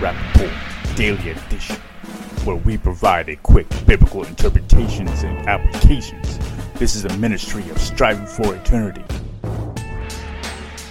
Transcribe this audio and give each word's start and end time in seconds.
Welcome 0.00 0.32
to 0.32 0.38
the 0.38 0.46
Rapp 0.46 0.60
Report 0.82 0.96
Daily 0.96 1.30
Edition, 1.30 1.76
where 2.44 2.56
we 2.56 2.78
provide 2.78 3.28
a 3.28 3.36
quick 3.36 3.68
biblical 3.86 4.24
interpretations 4.24 5.22
and 5.22 5.46
applications. 5.48 6.38
This 6.74 6.94
is 6.94 7.04
a 7.04 7.16
ministry 7.18 7.68
of 7.70 7.78
striving 7.78 8.26
for 8.26 8.54
eternity. 8.54 9.04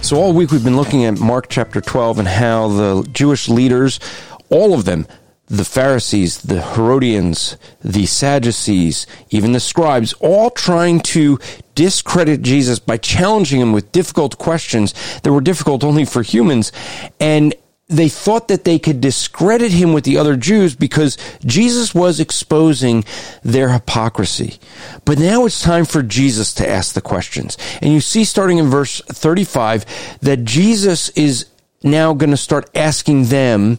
So, 0.00 0.16
all 0.16 0.32
week 0.32 0.50
we've 0.50 0.64
been 0.64 0.76
looking 0.76 1.04
at 1.04 1.18
Mark 1.18 1.48
chapter 1.48 1.80
12 1.80 2.20
and 2.20 2.28
how 2.28 2.68
the 2.68 3.08
Jewish 3.12 3.48
leaders, 3.48 4.00
all 4.48 4.74
of 4.74 4.84
them, 4.84 5.06
the 5.46 5.64
Pharisees, 5.64 6.42
the 6.42 6.62
Herodians, 6.62 7.56
the 7.82 8.06
Sadducees, 8.06 9.06
even 9.30 9.52
the 9.52 9.60
scribes, 9.60 10.14
all 10.14 10.50
trying 10.50 11.00
to 11.00 11.38
discredit 11.74 12.42
Jesus 12.42 12.78
by 12.78 12.96
challenging 12.96 13.60
him 13.60 13.72
with 13.72 13.92
difficult 13.92 14.38
questions 14.38 14.94
that 15.20 15.32
were 15.32 15.42
difficult 15.42 15.84
only 15.84 16.04
for 16.04 16.22
humans. 16.22 16.72
And 17.20 17.54
they 17.88 18.08
thought 18.08 18.48
that 18.48 18.64
they 18.64 18.78
could 18.78 19.00
discredit 19.00 19.70
him 19.70 19.92
with 19.92 20.04
the 20.04 20.16
other 20.16 20.36
Jews 20.36 20.74
because 20.74 21.18
Jesus 21.44 21.94
was 21.94 22.18
exposing 22.18 23.04
their 23.42 23.70
hypocrisy. 23.70 24.58
But 25.04 25.18
now 25.18 25.44
it's 25.44 25.62
time 25.62 25.84
for 25.84 26.02
Jesus 26.02 26.54
to 26.54 26.68
ask 26.68 26.94
the 26.94 27.02
questions. 27.02 27.58
And 27.82 27.92
you 27.92 28.00
see, 28.00 28.24
starting 28.24 28.58
in 28.58 28.66
verse 28.66 29.02
35, 29.02 30.18
that 30.22 30.44
Jesus 30.44 31.10
is 31.10 31.46
now 31.82 32.14
going 32.14 32.30
to 32.30 32.38
start 32.38 32.70
asking 32.74 33.26
them, 33.26 33.78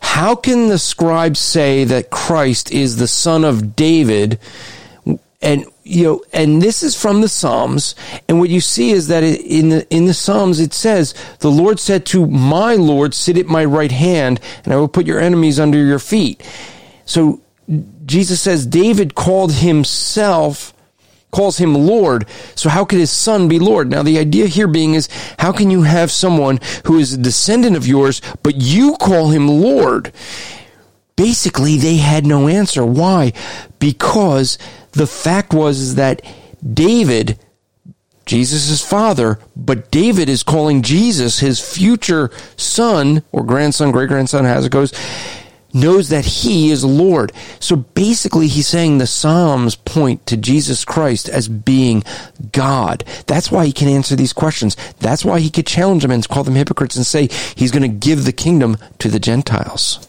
how 0.00 0.34
can 0.34 0.68
the 0.68 0.78
scribes 0.78 1.38
say 1.38 1.84
that 1.84 2.10
Christ 2.10 2.70
is 2.72 2.96
the 2.96 3.08
son 3.08 3.44
of 3.44 3.76
David? 3.76 4.38
And 5.44 5.66
you 5.82 6.04
know, 6.04 6.22
and 6.32 6.62
this 6.62 6.82
is 6.82 7.00
from 7.00 7.20
the 7.20 7.28
Psalms. 7.28 7.94
And 8.28 8.40
what 8.40 8.48
you 8.48 8.62
see 8.62 8.90
is 8.90 9.08
that 9.08 9.22
in 9.22 9.68
the 9.68 9.94
in 9.94 10.06
the 10.06 10.14
Psalms 10.14 10.58
it 10.58 10.72
says, 10.72 11.14
"The 11.40 11.50
Lord 11.50 11.78
said 11.78 12.06
to 12.06 12.26
my 12.26 12.74
Lord, 12.74 13.12
sit 13.12 13.36
at 13.36 13.46
my 13.46 13.64
right 13.64 13.92
hand, 13.92 14.40
and 14.64 14.72
I 14.72 14.76
will 14.76 14.88
put 14.88 15.06
your 15.06 15.20
enemies 15.20 15.60
under 15.60 15.78
your 15.78 15.98
feet." 15.98 16.42
So 17.04 17.40
Jesus 18.06 18.40
says 18.40 18.64
David 18.66 19.14
called 19.14 19.52
himself 19.52 20.72
calls 21.30 21.58
him 21.58 21.74
Lord. 21.74 22.26
So 22.54 22.68
how 22.68 22.84
could 22.84 23.00
his 23.00 23.10
son 23.10 23.48
be 23.48 23.58
Lord? 23.58 23.90
Now 23.90 24.04
the 24.04 24.18
idea 24.18 24.46
here 24.46 24.68
being 24.68 24.94
is 24.94 25.08
how 25.38 25.50
can 25.50 25.68
you 25.70 25.82
have 25.82 26.10
someone 26.10 26.60
who 26.84 26.98
is 26.98 27.12
a 27.12 27.18
descendant 27.18 27.76
of 27.76 27.86
yours, 27.86 28.22
but 28.42 28.54
you 28.56 28.96
call 29.00 29.30
him 29.30 29.48
Lord? 29.48 30.12
Basically, 31.16 31.76
they 31.76 31.96
had 31.96 32.24
no 32.24 32.48
answer. 32.48 32.84
Why? 32.84 33.32
Because 33.78 34.58
the 34.94 35.06
fact 35.06 35.52
was 35.52 35.80
is 35.80 35.94
that 35.96 36.22
David, 36.72 37.38
Jesus' 38.26 38.80
father, 38.80 39.38
but 39.54 39.90
David 39.90 40.28
is 40.28 40.42
calling 40.42 40.82
Jesus 40.82 41.40
his 41.40 41.60
future 41.60 42.30
son 42.56 43.22
or 43.32 43.44
grandson, 43.44 43.90
great 43.90 44.08
grandson, 44.08 44.46
as 44.46 44.64
it 44.64 44.72
goes, 44.72 44.92
knows 45.74 46.08
that 46.08 46.24
he 46.24 46.70
is 46.70 46.84
Lord. 46.84 47.32
So 47.58 47.76
basically, 47.76 48.46
he's 48.46 48.68
saying 48.68 48.98
the 48.98 49.06
Psalms 49.06 49.74
point 49.74 50.24
to 50.26 50.36
Jesus 50.36 50.84
Christ 50.84 51.28
as 51.28 51.48
being 51.48 52.04
God. 52.52 53.04
That's 53.26 53.50
why 53.50 53.66
he 53.66 53.72
can 53.72 53.88
answer 53.88 54.14
these 54.14 54.32
questions. 54.32 54.76
That's 55.00 55.24
why 55.24 55.40
he 55.40 55.50
could 55.50 55.66
challenge 55.66 56.02
them 56.02 56.12
and 56.12 56.26
call 56.26 56.44
them 56.44 56.54
hypocrites 56.54 56.96
and 56.96 57.04
say 57.04 57.28
he's 57.56 57.72
going 57.72 57.82
to 57.82 57.88
give 57.88 58.24
the 58.24 58.32
kingdom 58.32 58.76
to 59.00 59.08
the 59.08 59.20
Gentiles. 59.20 60.08